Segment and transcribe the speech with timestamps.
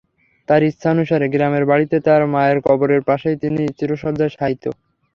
[0.47, 4.63] তাঁর ইচ্ছানুসারে গ্রামের বাড়িতে তাঁর মায়ের কবরের পাশেই তিনি চিরশয্যায় শায়িত।